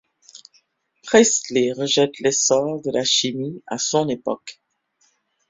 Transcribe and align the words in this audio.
Priestley 1.03 1.73
rejette 1.73 2.17
l'essor 2.21 2.81
de 2.81 2.89
la 2.89 3.03
chimie 3.03 3.61
à 3.67 3.77
son 3.77 4.09
époque. 4.09 4.59